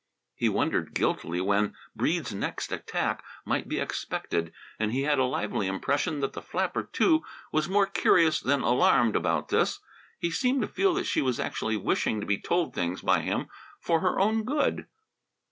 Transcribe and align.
He 0.33 0.49
wondered 0.49 0.95
guiltily 0.95 1.41
when 1.41 1.75
Breede's 1.95 2.33
next 2.33 2.71
attack 2.71 3.23
might 3.45 3.67
be 3.67 3.79
expected, 3.79 4.51
and 4.79 4.91
he 4.91 5.03
had 5.03 5.19
a 5.19 5.25
lively 5.25 5.67
impression 5.67 6.21
that 6.21 6.33
the 6.33 6.41
flapper, 6.41 6.81
too, 6.91 7.23
was 7.51 7.69
more 7.69 7.85
curious 7.85 8.39
than 8.39 8.61
alarmed 8.61 9.15
about 9.15 9.49
this. 9.49 9.79
He 10.17 10.31
seemed 10.31 10.63
to 10.63 10.67
feel 10.67 10.95
that 10.95 11.05
she 11.05 11.21
was 11.21 11.39
actually 11.39 11.77
wishing 11.77 12.19
to 12.19 12.25
be 12.25 12.39
told 12.39 12.73
things 12.73 13.01
by 13.03 13.19
him 13.19 13.47
for 13.79 13.99
her 13.99 14.19
own 14.19 14.43
good. 14.43 14.87